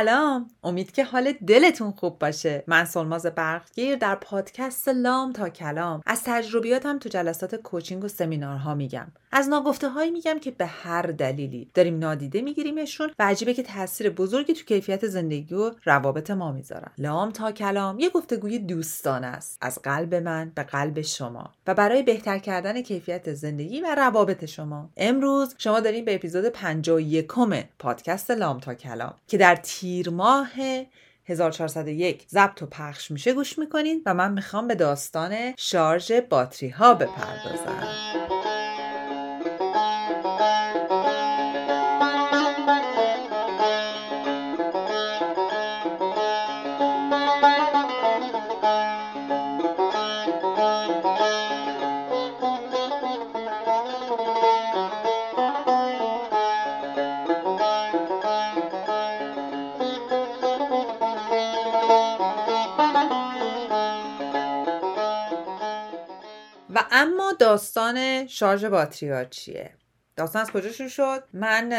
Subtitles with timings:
[0.00, 0.50] سلام.
[0.70, 2.64] امید که حال دلتون خوب باشه.
[2.66, 6.02] من سلماز برقگیر در پادکست لام تا کلام.
[6.06, 9.06] از تجربیاتم تو جلسات کوچینگ و سمینارها میگم.
[9.32, 14.10] از ناگفته هایی میگم که به هر دلیلی داریم نادیده میگیریمشون و عجیبه که تاثیر
[14.10, 16.90] بزرگی تو کیفیت زندگی و روابط ما می‌ذارن.
[16.98, 19.58] لام تا کلام یه گفتگوی دوستانه است.
[19.60, 24.90] از قلب من به قلب شما و برای بهتر کردن کیفیت زندگی و روابط شما.
[24.96, 27.28] امروز شما داریم به اپیزود 51
[27.78, 30.59] پادکست لام تا کلام که در تیر ماه
[31.26, 36.94] 1401 ضبط و پخش میشه گوش می‌کنین و من می‌خوام به داستان شارژ باتری ها
[36.94, 38.39] بپردازم.
[67.40, 69.70] داستان شارژ باتری ها چیه؟
[70.16, 71.72] داستان از کجا شروع شد؟ من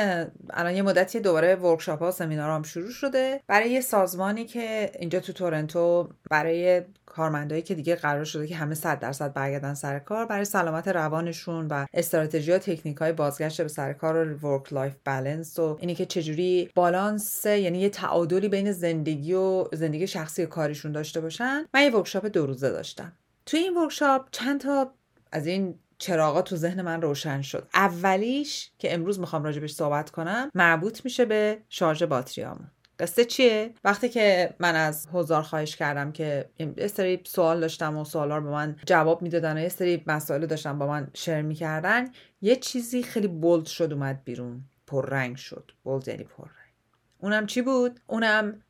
[0.50, 3.42] الان یه مدتی دوباره workshop ها سمینارام شروع شده.
[3.48, 8.76] برای یه سازمانی که اینجا تو تورنتو برای کارمندایی که دیگه قرار شده که همه
[8.76, 13.68] صد درصد برگردن سر کار برای سلامت روانشون و استراتژی و تکنیک های بازگشت به
[13.68, 18.72] سر کار و work life balance و اینی که چجوری بالانس یعنی یه تعادلی بین
[18.72, 23.14] زندگی و زندگی شخصی و کاریشون داشته باشن من یه workshop دو روزه داشتم.
[23.46, 24.94] توی این workshop چند تا
[25.32, 27.68] از این چراغا تو ذهن من روشن شد.
[27.74, 32.72] اولیش که امروز می‌خوام راجبش صحبت کنم مربوط میشه به شارژ باتریامون.
[33.00, 38.06] قصه چیه؟ وقتی که من از حضار خواهش کردم که یه سری سوال داشتم و
[38.06, 42.08] سوالا رو به من جواب می‌دادن و یه سری مسائل داشتم با من share می‌کردن
[42.42, 44.64] یه چیزی خیلی bold شد اومد بیرون.
[44.88, 45.72] پررنگ شد.
[45.84, 46.52] bold یعنی پررنگ.
[47.18, 48.62] اونم چی بود؟ اونم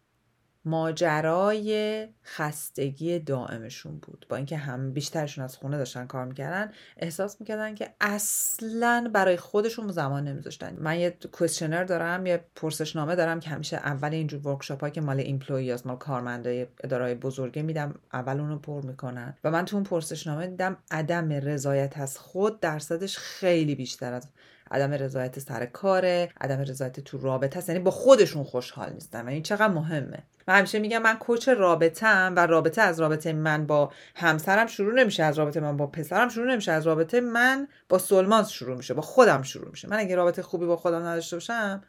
[0.66, 4.26] ماجرای خستگی دائمشون بود.
[4.30, 9.92] با اینکه هم بیشترشون از خونه داشتن کار می‌کردن احساس می‌کردن که اصلا برای خودشون
[9.92, 10.76] زمان نمیذاشتن.
[10.80, 15.78] من یه questionnaire دارم یه پرسشنامه دارم که همیشه اول اینجور workshop که مال employee
[15.86, 19.38] مال کارمندای ادارای بزرگه میدم اول اونو پر می‌کنن.
[19.44, 24.28] و من تو اون پرسشنامه دیدم عدم رضایت از خود درصدش خیلی بیشتر از
[24.72, 27.70] عدم رضایت سر کاره عدم رضایت تو رابطه است.
[27.70, 29.26] یعنی با خودشون خوشحال نیستن.
[29.26, 30.24] و این چقدر مهمه.
[30.48, 35.24] من همیشه میگم من coach رابطم و رابطه از رابطه من با همسرم شروع نمیشه
[35.24, 39.02] از رابطه من با پسرم شروع نمیشه از رابطه من با سولماز شروع میشه با
[39.02, 39.88] خودم شروع میشه.
[39.88, 41.84] من اگه رابطه خوبی با خودم نداشته باشم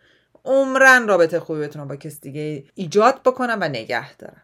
[0.45, 4.43] عمرن رابطه خوبی بتونم با کس دیگه ایجاد بکنم و نگه دارم.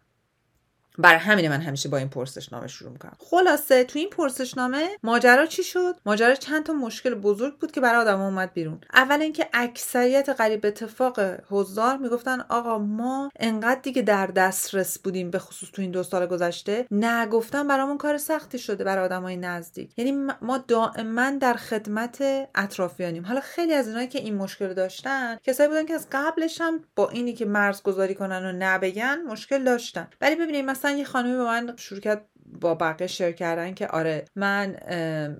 [0.98, 3.16] برای همین من همیشه با این پرسشنامه شروع می‌کنم.
[3.19, 8.00] خلاصه تو این پرسشنامه ماجرا چی شد؟ ماجرا چند تا مشکل بزرگ بود که برای
[8.00, 8.81] آدم اومد بیرون.
[8.94, 11.20] اول اینکه اکثریت قریب اتفاق
[11.50, 16.26] حضار می‌گفتن آقا ما انقدر دیگه در دسترس بودیم به خصوص تو این دو سال
[16.26, 16.87] گذشته.
[16.91, 19.98] نگفتن برامون کار سختی شده برای آدمای نزدیک.
[19.98, 23.26] یعنی ما دائما در خدمت اطرافیانیم.
[23.26, 27.08] حالا خیلی از اینایی که این مشکل داشتن کسایی بودن که از قبلش هم با
[27.08, 30.08] اینی که مرز گذاری کنن و نه بگن مشکل داشتن.
[30.20, 32.28] ولی ببینید مثلا یه خانمی به من شروع کرد
[32.60, 34.76] با بقیه share کردن که آره من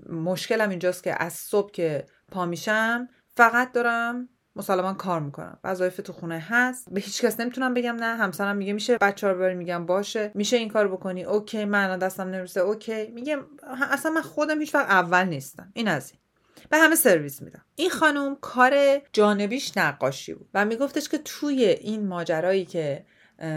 [0.09, 5.59] مشکلم اینجاست که از صبح که پا میشم فقط دارم مسلما کار می‌کنم.
[5.63, 6.87] وظایف تو خونه هست.
[6.91, 8.15] به هیچ کس نمی‌تونم بگم نه.
[8.15, 10.31] همسرم میگه میشه بچه رو ببری میگم باشه.
[10.35, 11.23] میشه این کار بکنی.
[11.23, 11.65] OK.
[11.65, 13.07] من دستم نمی‌رسه OK.
[13.07, 13.39] میگم
[13.91, 15.71] اصلا من خودم هیچ وقت اول نیستم.
[15.73, 16.19] این از این.
[16.69, 17.65] به همه سرویس میدم.
[17.75, 23.05] این خانم کار جانبیش نقاشی بود و میگفتش که توی این ماجرایی که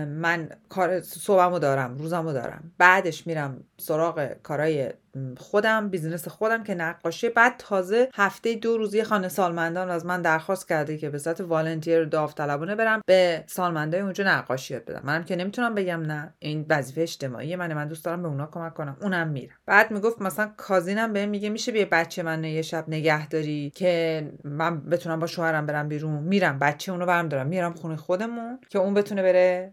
[0.07, 2.73] من کار صبحمو دارم روزمو دارم.
[2.79, 4.91] بعدش میرم سراغ کارای
[5.37, 7.29] خودم business خودم که نقاشی.
[7.29, 12.05] بعد تازه هفته دو روزی خانه سالمندان از من درخواست کرده که به صورت volunteer
[12.05, 15.01] داوطلبانه برم به سالمندای اونجا نقاشی یاد بدم.
[15.05, 18.75] منم که نمی‌تونم بگم نه این وظیفه اجتماعی منه من دوست دارم به اونا کمک
[18.75, 18.97] کنم.
[19.01, 22.85] اونم میرم بعد می‌گفت مثلا cousin م بهم میگه میشه بیا بچه من یه شب
[22.89, 26.23] نگهداری که من بتونم با شوهرم برم بیرون.
[26.23, 29.73] میرم بچه اونو برم دارم میرم خونه خودمون که اون بتونه بره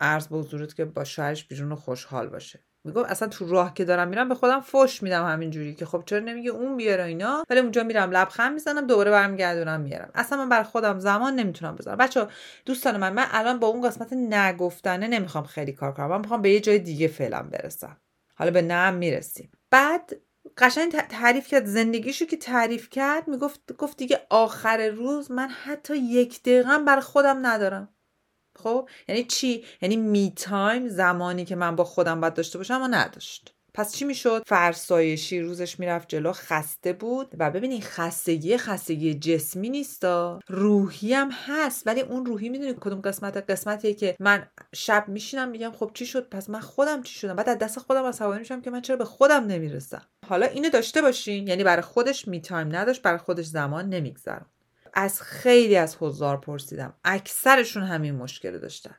[0.00, 2.64] عرض به حضورت که با شوهرش بیرون خوشحال باشه.
[2.84, 6.18] میگم اصلا تو راه که دارم میرم به خودم فش میدم همینجوری که خب چرا
[6.18, 10.10] نمیگه اون بیاره اینا؟ ولی اونجا میرم لبخند می‌زنم دوباره برمیگردونم میارم.
[10.14, 11.96] اصلا من بر خودم زمان نمی‌تونم بذارم.
[11.96, 12.26] بچه
[12.64, 16.06] دوستان من من الان با اون قسمت نگفتنه نمی‌خوام خیلی کار کنم.
[16.06, 17.96] من می‌خوام به یه جای دیگه فعلا برسم.
[18.34, 19.52] حالا به نم می‌رسیم.
[19.70, 20.16] بعد
[20.58, 26.42] قشنگ تعریف کرد زندگیشو که تعریف کرد می‌گفت گفت دیگه آخر روز من حتی یک
[26.42, 27.88] دقیقه بر خودم ندارم.
[28.56, 32.88] خب؟ یعنی چی؟ یعنی me time زمانی که من با خودم باید داشته باشم و
[32.90, 33.52] نداشت.
[33.76, 40.40] پس چی می‌شد؟ فرسایشی روزش می‌رفت جلو خسته بود و ببینید خستگی خستگی جسمی نیستا.
[40.48, 45.72] روحی هم هست ولی اون روحی می‌دونی کدوم قسمت؟ قسمتیه که من شب میشینم میگم
[45.72, 48.70] خب چی شد؟ پس من خودم چی شدم؟ بعد از دست خودم عصبانی میشم که
[48.70, 53.02] من چرا به خودم نمی‌رسم؟ حالا اینو داشته باشین یعنی برای خودش me time نداشت
[53.02, 54.50] برای خودش زمان نمیگذرم
[54.94, 56.94] از خیلی از حضار پرسیدم.
[57.04, 58.96] اکثرشون همین مشکل داشتن.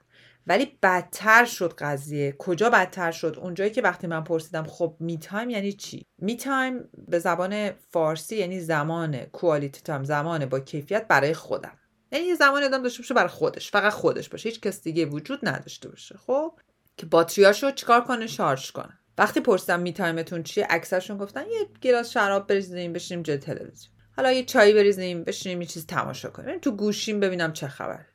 [0.47, 2.35] ولی بدتر شد قضیه.
[2.39, 6.89] کجا بدتر شد؟ اونجایی که وقتی من پرسیدم خب me time یعنی چی؟ me time
[7.07, 11.77] به زبان فارسی یعنی زمان quality time زمان با کیفیت برای خودم.
[12.11, 14.49] یعنی یه زمان آدم داشته باشه برای خودش فقط خودش باشه.
[14.49, 16.15] هیچ کس دیگه وجود نداشته باشه.
[16.17, 16.59] خب؟
[16.97, 18.99] که باتریاشو چیکار کنه؟ شارژ کنه.
[19.17, 23.96] وقتی پرسیدم me time تون چیه اکثرشون گفتن یه glass شراب بریزیم بشینیم جلوی تلویزیون.
[24.17, 26.59] حالا یه چایی بریزیم بشینیم یه چیز تماشا کنیم.
[26.59, 28.05] تو گوشیم ببینم چه خبره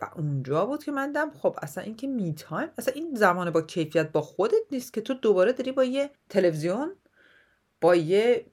[0.00, 2.68] و اونجا بود که من دیدم خب اصلا این که me time.
[2.78, 6.96] اصلا این زمان با کیفیت با خودت نیست که تو دوباره داری با یه تلویزیون
[7.80, 8.46] با یه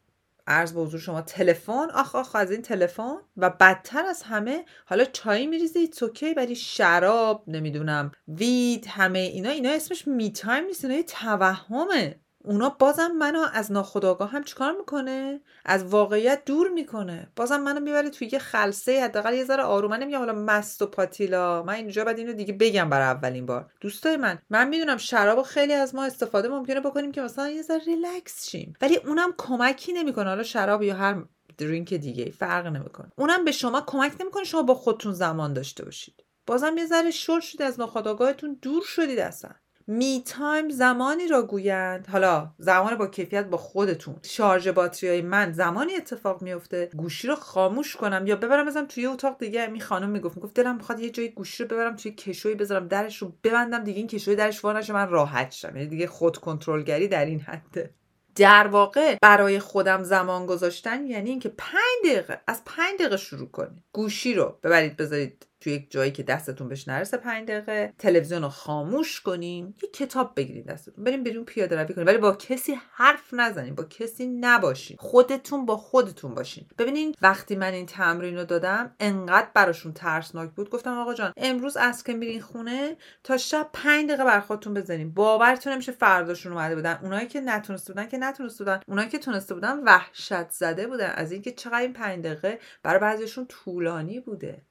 [0.47, 5.05] عرض به حضور شما تلفن آخ آخ از این تلفن و بدتر از همه حالا
[5.05, 10.85] چای میریزی it's okay ولی شراب نمی‌دونم weed همه اینا اینا اسمش me time نیست
[10.85, 12.19] اینا توهمه.
[12.43, 17.31] اونا بازم منو از ناخودآگاهم چیکار می‌کنه؟ از واقعیت دور می‌کنه.
[17.35, 21.63] بازم منو می‌بره توی یه خلسه حداقل یه ذره آروم من حالا مست و پاتیلا.
[21.63, 23.71] من اینجا بعد اینو دیگه بگم برای اولین بار.
[23.81, 27.79] دوستای من من می‌دونم شراب خیلی از ما استفاده ممکنه بکنیم که مثلا یه ذره
[27.85, 28.73] ریلکس شیم.
[28.81, 30.29] ولی اونم کمکی نمی‌کنه.
[30.29, 31.23] حالا شراب یا هر
[31.57, 33.11] drink دیگه فرق نمی‌کنه.
[33.15, 36.23] اونم به شما کمک نمی‌کنه شما با خودتون زمان داشته باشید.
[36.47, 38.59] بازم یه ذره شل شده از ناخودآگاهتون.
[38.61, 39.51] دور شدید اصلا.
[39.91, 42.07] me time زمانی را گویند.
[42.11, 44.15] حالا زمان با کیفیت با خودتون.
[44.23, 49.05] شارژ باتری های من زمانی اتفاق میفته گوشی رو خاموش کنم یا ببرم بزنم توی
[49.05, 49.67] اتاق دیگه.
[49.67, 53.17] یه خانم می‌گفت می‌گفت دلم می‌خواد یه جای گوشی رو ببرم توی کشوی بذارم درش
[53.17, 53.97] رو ببندم دیگه.
[53.97, 55.75] این کشوی درش وا نشه من راحت شم.
[55.75, 57.93] یعنی دیگه خود کنترلگری در این حده.
[58.35, 63.83] در واقع برای خودم زمان گذاشتن یعنی اینکه پنج دقیقه از پنج دقیقه شروع کنید.
[63.93, 68.49] گوشی رو ببرید بذارید توی یک جایی که دستتون بهش نرسه پنج دقیقه تلویزیون رو
[68.49, 72.07] خاموش کنین یه کتاب بگیرید دستتون بریم بریم پیاده روی کنین.
[72.07, 74.97] ولی با کسی حرف نزنین با کسی نباشین.
[74.99, 76.65] خودتون با خودتون باشین.
[76.77, 80.69] ببینین وقتی من این تمرین رو دادم انقدر براشون ترسناک بود.
[80.69, 85.13] گفتم آقا جان امروز از که میرین خونه تا شب پنج دقیقه بر خودتون بزنین.
[85.13, 86.99] باورتون نمیشه فرداشون اومده بودن.
[87.03, 88.79] اونایی که نتونسته بودن که نتونسته بودن.
[88.87, 91.09] اونایی که تونسته بودن وحشت زده بودن.
[91.09, 94.68] از اینکه چقدر این پنج دقیقه برای بعضیشون طولانی بوده.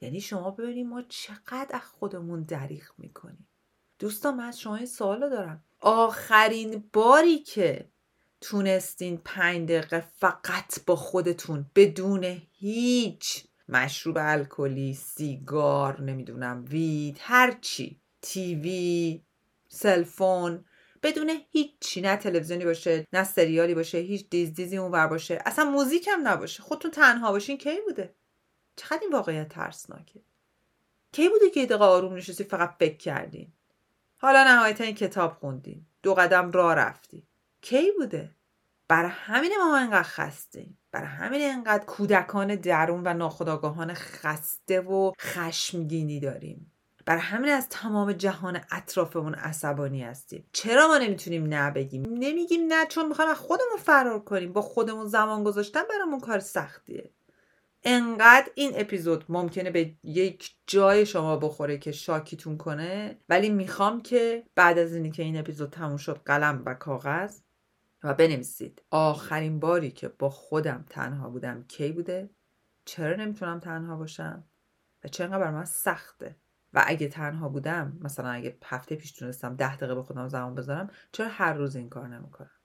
[0.00, 3.48] یعنی شما ببینید ما چقدر از خودمون دریغ می‌کنیم.
[3.98, 5.64] دوستان من از شما این سوال دارم.
[5.80, 7.88] آخرین باری که
[8.40, 19.22] تونستین پنج دقیقه فقط با خودتون بدون هیچ مشروب الکلی سیگار نمی‌دونم weed هرچی TV
[19.68, 20.64] cellphone
[21.02, 25.38] بدون هیچی نه تلویزیونی باشه نه سریالی باشه هیچ دیز دیزی اون باشه.
[25.46, 26.62] اصلا موزیک هم نباشه.
[26.62, 28.14] خودتون تنها باشین کی بوده؟
[28.80, 30.20] چقدر این واقعیت ترسناکه؟
[31.12, 33.52] کی بوده که یه دقیقه آروم نشستی فقط فکر کردین؟
[34.18, 35.86] حالا نهایتا این کتاب خوندین.
[36.02, 37.26] دو قدم راه رفتی
[37.60, 38.30] کی بوده؟
[38.88, 46.20] برای همین ما انقدر خستیم برای همین انقدر کودکان درون و ناخداگاهان خسته و خشمگینی
[46.20, 46.72] داریم.
[47.04, 50.46] برای همین از تمام جهان اطرافمون عصبانی هستیم.
[50.52, 54.52] چرا ما نمی‌تونیم نه بگیم؟ نمیگیم نه چون می‌خوایم از خودمون فرار کنیم.
[54.52, 57.10] با خودمون زمان گذاشتن برامون کار سختیه.
[57.84, 64.46] انقدر این اپیزود ممکنه به یک جای شما بخوره که شاکیتون کنه ولی می‌خوام که
[64.54, 67.40] بعد از اینی که این اپیزود تموم شد قلم و کاغذ
[68.02, 68.82] و بنویسید.
[68.90, 72.30] آخرین باری که با خودم تنها بودم کی بوده؟
[72.84, 74.44] چرا نمی‌تونم تنها باشم؟
[75.04, 76.36] و چرا بر من سخته؟
[76.72, 80.90] و اگه تنها بودم مثلا اگه هفته پیش تونستم ده دقیقه به خودم زمان بذارم
[81.12, 82.59] چرا هر روز این کار نمی‌کنم؟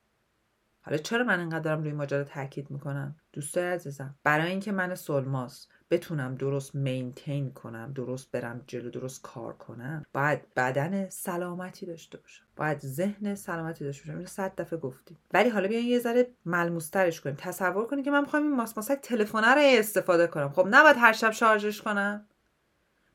[0.85, 5.67] حالا چرا من اینقدر دارم روی ماجرا تاکید می‌کنم؟ دوستای عزیزم برای اینکه من سلماس
[5.91, 12.43] بتونم درست مینتین کنم درست برم جلو درست کار کنم باید بدن سلامتی داشته باشم.
[12.55, 14.17] باید ذهن سلامتی داشته باشم.
[14.17, 15.17] اینو صد دفعه گفتیم.
[15.33, 17.35] ولی حالا بیاین یه ذره ملموسترش کنیم.
[17.39, 20.49] تصور کنید که من می‌خوام این ماسماسک تلفنه رو استفاده کنم.
[20.49, 22.25] خب نباید هر شب شارژش کنم.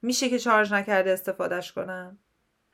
[0.03, 2.19] میشه که شارژ نکرده استفادهش کنم.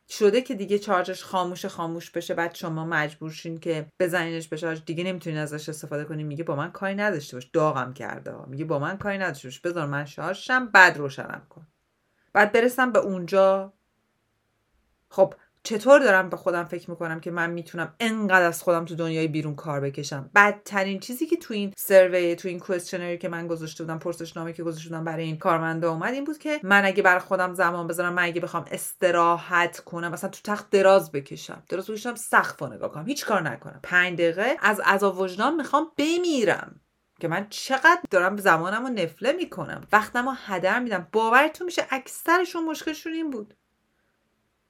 [0.08, 4.80] شده که دیگه چارجش خاموش خاموش بشه بعد شما مجبور شین که بزنینش به شارژ.
[4.86, 7.44] دیگه نمی‌تونین ازش استفاده کنین میگه با من کاری نداشته باش.
[7.52, 8.46] داغم کرده.
[8.46, 9.60] میگه با من کاری نداشته باش.
[9.60, 11.66] بذار من شارژشم بعد روشنم کن.
[12.32, 13.72] بعد برسم به اونجا.
[15.10, 15.34] خب
[15.66, 19.54] چطور دارم به خودم فکر می‌کنم که من می‌تونم انقدر از خودم تو دنیای بیرون
[19.54, 23.98] کار بکشم؟ بدترین چیزی که تو این سروی تو این کوئسشنری که من گذاشته بودم
[23.98, 27.54] پرسشنامه که گذاشته بودم برای این کارمنده اومد این بود که من اگه برای خودم
[27.54, 32.62] زمان بذارم من اگه بخوام استراحت کنم مثلا تو تخت دراز بکشم دراز بکشم سقف
[32.62, 33.80] نگاه کنم هیچ کار نکنم.
[33.82, 36.80] پنج دقیقه از عذاب وجدان می‌خوام بمیرم
[37.20, 39.80] که من چقدر دارم زمانم رو نفله می‌کنم.
[39.92, 41.08] وقتم رو هدر میدم.
[41.12, 43.54] باورتون میشه اکثرشون مشکلشون این بود.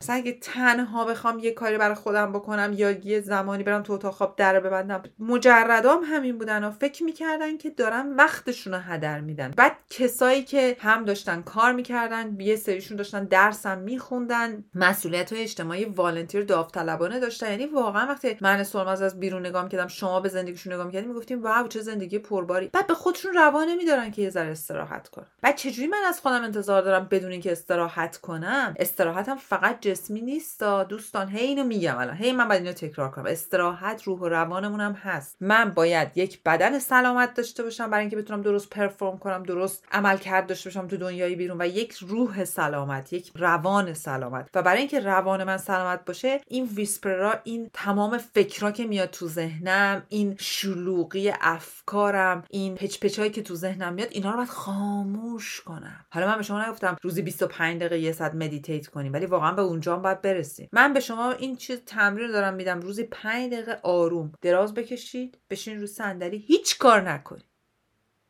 [0.02, 4.14] مثلا اگه تنها بخوام یه کاری برای خودم بکنم یا یه زمانی برم تو اتاق
[4.14, 9.50] خواب در ببندم مجردام همین بودن و فکر می‌کردن که دارن وقتشون رو هدر میدن.
[9.56, 15.84] بعد کسایی که هم داشتن کار می‌کردن یه سریشون داشتن درسم میخوندن مسئولیت های اجتماعی
[15.84, 17.50] والنتیر داوطلبانه داشتن.
[17.50, 21.42] یعنی واقعا وقتی من سرماز از بیرون نگاه می‌کردم شما به زندگیشون نگاه می‌کردیم می‌گفتیم
[21.42, 25.26] واو چه زندگی پرباری بعد به خودشون روانه میدارن که یه ذره استراحت کنن.
[25.42, 30.62] بعد چجوری من از خودم انتظار دارم بدون اینکه استراحت کنم؟ استراحتم فقط جسمی نیست
[30.62, 32.16] دوستان هی اینو میگم الان.
[32.16, 33.26] هی من باید اینو تکرار کنم.
[33.26, 35.36] استراحت روح و روانمون هم هست.
[35.40, 40.16] من باید یک بدن سلامت داشته باشم برای اینکه بتونم درست perform کنم درست عمل
[40.16, 44.48] کرد داشته باشم تو دنیای بیرون و یک روح سلامت یک روان سلامت.
[44.54, 49.10] و برای اینکه روان من سلامت باشه این whisper ا این تمام فکرها که میاد
[49.10, 54.48] تو ذهنم این شلوغی افکارم این پچ پچایی که تو ذهنم میاد اینا رو باید
[54.48, 56.04] خاموش کنم.
[56.10, 59.62] حالا من به شما نگفتم روزی 25 دقیقه یه ساعت meditate کنیم ولی واقعا به
[59.76, 60.68] اونجا باید برسیم.
[60.72, 62.80] من به شما این چیز تمرین دارم میدم.
[62.80, 65.38] روزی 5 دقیقه آروم دراز بکشید.
[65.50, 66.38] بشین رو صندلی.
[66.38, 67.44] هیچ کار نکنید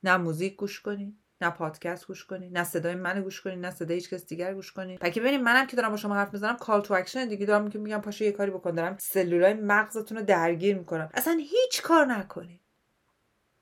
[0.02, 3.96] نه موزیک گوش کنید نه پادکست گوش کنید نه صدای من گوش کنید نه صدای
[3.96, 6.80] هیچ کس دیگر گوش کنید پکی ببینید منم که دارم با شما حرف می‌زنم call
[6.80, 8.70] to action دیگه دارم که میگم پاشو یه کاری بکن.
[8.70, 11.10] دارم سلولای مغزتون رو درگیر می‌کنم.
[11.14, 12.60] اصلا هیچ کار نکنید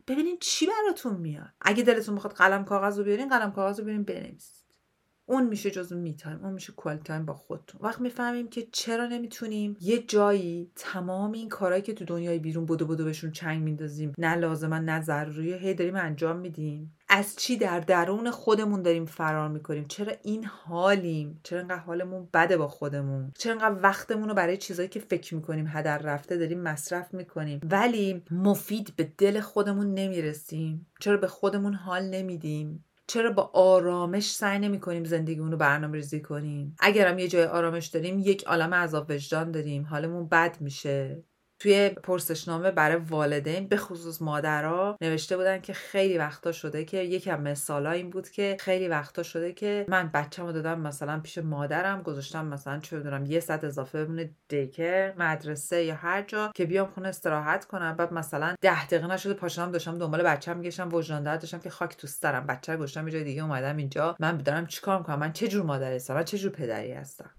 [0.06, 1.50] ببینید چی براتون میاد.
[1.60, 4.63] اگه دلتون می‌خواد قلم کاغذ رو بیارین قلم کاغذ رو بیارین بنویسید
[5.26, 7.80] اون میشه جزو me time اون میشه quality time با خودتون.
[7.84, 12.86] وقت می‌فهمیم که چرا نمی‌تونیم یه جایی تمام این کارهایی که تو دنیای بیرون بدو
[12.86, 14.12] بدو بهشون چنگ میندازیم.
[14.18, 16.96] نه لازمه نه ضروری هی داریم انجام میدیم.
[17.08, 22.56] از چی در درون خودمون داریم فرار می‌کنیم؟ چرا این حالیم؟ چرا انقدر حالمون بده
[22.56, 27.14] با خودمون؟ چرا انقدر وقتمون رو برای چیزایی که فکر می‌کنیم هدر رفته داریم مصرف
[27.14, 30.86] می‌کنیم؟ ولی مفید به دل خودمون نمی‌رسیم.
[31.00, 36.22] چرا به خودمون حال نمیدیم؟ چرا با آرامش سعی نمی کنیم زندگیمون رو برنامه ریزی
[36.22, 39.84] کنیم؟ اگرم یه جای آرامش داریم یک عالم عذاب وجدان داریم.
[39.84, 41.24] حالمون بد میشه.
[41.64, 47.40] توی پرسشنامه برای والدین به خصوص مادرها نوشته بودن که خیلی وقتا شده که یکم
[47.40, 52.46] مثالا این بود که خیلی وقتا شده که من بچه‌مو دادم مثلا پیش مادرم گذاشتم
[52.46, 57.08] مثلا چه بدونم یه ساعت اضافه بمونه دیکر مدرسه یا هر جا که بیام خونه
[57.08, 57.96] استراحت کنم.
[57.96, 62.06] بعد مثلا ده دقیقه نشده پاشم داشتم دنبال بچه‌م میگشتم وجدان داشتم که خاک تو
[62.06, 62.46] سرم.
[62.46, 64.16] بچه گذاشتم یه جای دیگه اومدم اینجا.
[64.20, 67.30] من دارم چیکار می‌کنم؟ من چه جور مادری هستم؟ من چه جور پدری هستم؟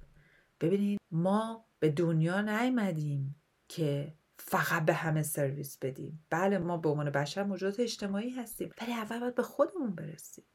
[0.62, 3.36] ببینید ما به دنیا نیومدیم.
[3.76, 6.26] که فقط به همه سرویس بدیم.
[6.30, 10.46] بله ما به عنوان بشر موجودات اجتماعی هستیم ولی اول باید به خودمون برسیم.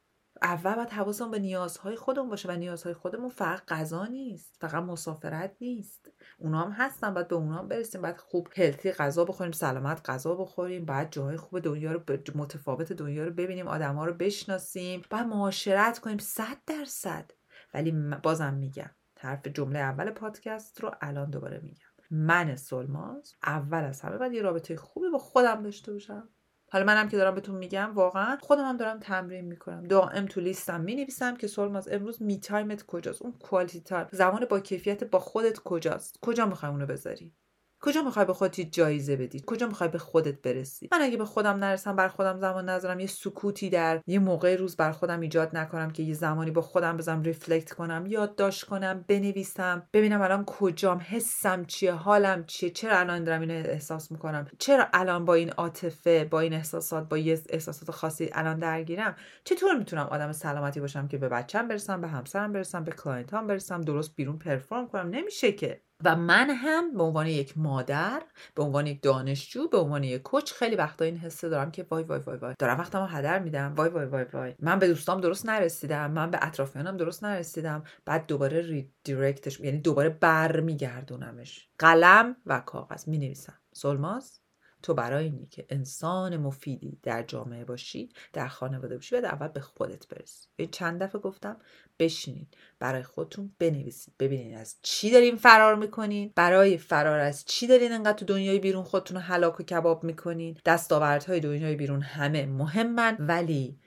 [0.43, 5.57] اول باید حواسمون به نیازهای خودمون باشه و نیازهای خودمون فقط غذا نیست فقط مسافرت
[5.61, 6.13] نیست.
[6.39, 8.03] اونا هم هستن باید به اونا هم برسیم.
[8.03, 12.03] باید خوب هلتی غذا بخوریم سلامت غذا بخوریم باید جاهای خوب دنیا رو
[12.35, 17.31] متفاوت دنیا رو ببینیم آدما رو بشناسیم باید معاشرت کنیم صد درصد.
[17.75, 21.90] ولی بازم میگم حرف جمله اول پادکست رو الان دوباره میگم.
[22.11, 26.29] من سلماز اول از همه باید یه رابطه خوبی با خودم داشته باشم.
[26.73, 29.83] حالا منم که دارم بهتون میگم واقعا خودم هم دارم تمرین می‌کنم.
[29.83, 34.45] دائم تو لیستم می‌نویسم که سلماز امروز me time ت کجاست؟ اون quality time زمان
[34.45, 37.35] با کیفیت با خودت کجاست؟ کجا می‌خوای اونو بذاری؟
[37.81, 41.57] کجا می‌خوای به خودت جایزه بدی؟ کجا می‌خوای به خودت برسی؟ من اگه به خودم
[41.57, 43.01] نرسم بر خودم زمان نذارم.
[43.01, 46.97] یه سکوتی در یه موقع روز بر خودم ایجاد نکنم که یه زمانی با خودم
[46.97, 53.25] بزنم reflect کنم یادداشت کنم بنویسم ببینم الان کجام حسم چیه حالم چیه چرا الان
[53.25, 57.91] دارم اینو احساس می‌کنم؟ چرا الان با این عاطفه با این احساسات با یه احساسات
[57.91, 62.85] خاصی الان درگیرم؟ چطور می‌تونم آدم سلامتی باشم که به بچم برسم به همسرم برسم
[62.85, 65.90] به client ام برسم درست بیرون perform کنم؟ نمیشه که.
[66.05, 68.23] و من هم به عنوان یک مادر
[68.55, 72.05] به عنوان یک دانشجو به عنوان یک coach خیلی وقتا این حسه دارم که وای
[72.05, 72.55] وای وای وای.
[72.59, 73.75] دارم وقتمو هدر میدم.
[73.77, 74.55] وای وای وای وای.
[74.59, 76.11] من به دوستام درست نرسیدم.
[76.11, 77.85] من به اطرافیانم درست نرسیدم.
[78.05, 81.69] بعد دوباره redirect ش یعنی دوباره برمیگردونمش.
[81.79, 84.40] قلم و کاغذ می نویسم سلماز.
[84.83, 89.61] تو برای اینی که انسان مفیدی در جامعه باشی در خانواده باشی باید اول به
[89.61, 90.49] خودت برسی.
[90.57, 91.57] این چند دفعه گفتم
[91.99, 92.47] بشینین.
[92.79, 94.15] برای خودتون بنویسید.
[94.19, 96.33] ببینین از چی دارین فرار می‌کنین.
[96.35, 100.59] برای فرار از چی دارین انقدر تو دنیای بیرون خودتون رو هلاک و کباب می‌کنین.
[100.65, 103.17] دستاوردهای دنیای بیرون همه مهمن.
[103.21, 103.79] ولی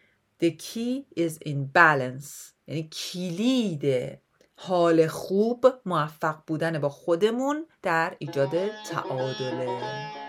[0.44, 2.54] the key is in balance.
[2.68, 4.18] یعنی کلید
[4.56, 8.52] حال خوب موفق بودن با خودمون در ایجاد
[8.92, 10.23] تعادله.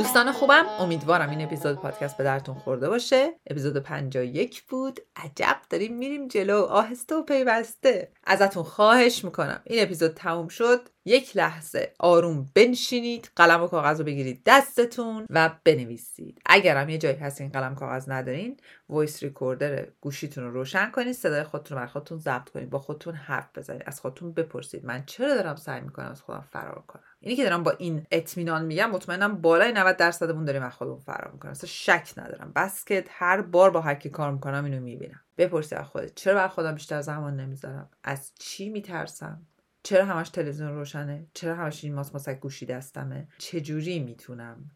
[0.00, 3.32] دوستان خوبم امیدوارم این اپیزود پادکست به درتون خورده باشه.
[3.50, 5.00] اپیزود 51 بود.
[5.16, 6.62] عجب داریم میریم جلو.
[6.62, 8.12] آهسته و پیوسته.
[8.24, 9.60] ازتون خواهش می‌کنم.
[9.64, 10.88] این اپیزود تموم شد.
[11.10, 16.42] یک لحظه آروم بنشینید قلم و کاغذ رو بگیرید دستتون و بنویسید.
[16.46, 18.56] اگرم یه جایی هست این قلم کاغذ ندارین
[18.88, 23.14] voice recorder گوشیتون رو روشن کنید صدای خودتون رو بر خودتون ضبط کنید با خودتون
[23.14, 24.84] حرف بزنید از خودتون بپرسید.
[24.84, 28.64] من چرا دارم سعی می‌کنم از خودم فرار کنم؟ اینی که دارم با این اطمینان
[28.64, 31.52] میگم مطمئنم بالای 90 درصدمون داریم از خودمون فرار می‌کنیم.
[31.52, 32.52] اصلا شک ندارم.
[32.56, 35.20] بس که هر بار با هر کی کار می‌کنم اینو می‌بینم.
[35.38, 39.46] بپرسید از خودت چرا بر خودم بیشتر زمان نمی‌ذارم؟ از چی میترسم؟
[39.82, 44.70] چرا همش تلویزیون روشنه؟ چرا همش این ماس ماسک گوشی دستمه چجوری می‌تونم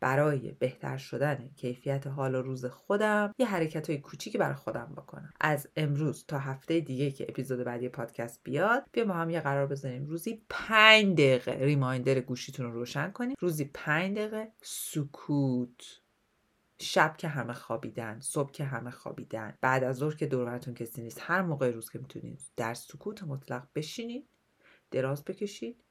[0.00, 5.30] برای بهتر شدن کیفیت حال و روز خودم یه حرکت های کوچیکی برای خودم بکنم؟
[5.40, 9.66] از امروز تا هفته دیگه که اپیزود بعدی پادکست بیاد بیا با هم یه قرار
[9.66, 13.36] بزنیم روزی پنج دقیقه ریمایندر گوشیتون رو روشن کنیم.
[13.40, 16.00] روزی پنج دقیقه سکوت.
[16.82, 21.18] شب که همه خوابیدن صبح که همه خوابیدن بعد از ظهر که دورتون کسی نیست
[21.20, 24.28] هر موقع روز که می‌تونید در سکوت مطلق بشینید.
[24.90, 25.84] دراز بکشید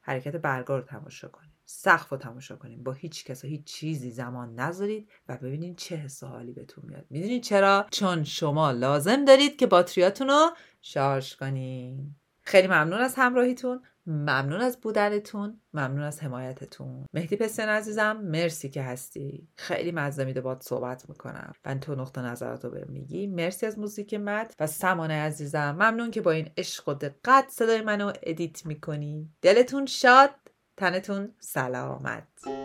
[0.00, 1.52] حرکت برگا رو تماشا کنید.
[1.64, 2.84] سقف رو تماشا کنید.
[2.84, 7.06] با هیچ کس و هیچ چیزی زمان نذارید و ببینید چه حس حالی بهتون میاد.
[7.10, 13.82] می‌دونید چرا؟ چون شما لازم دارید که باتریاتون رو شارژ کنید خیلی ممنون از همراهیتون.
[14.06, 17.06] ممنون از بودنتون ممنون از حمایتتون.
[17.14, 19.48] مهدی پسن عزیزم مرسی که هستی.
[19.56, 21.52] خیلی مزه میده باهات صحبت می‌کنم.
[21.64, 23.26] و تو نقطه نظراتو بهم میگی.
[23.26, 25.70] مرسی از موزیک مد و سمانه عزیزم.
[25.70, 29.30] ممنون که با این عشق و دقت صدای منو edit می‌کنی.
[29.42, 30.30] دلتون شاد
[30.76, 32.61] تنتون سلامت.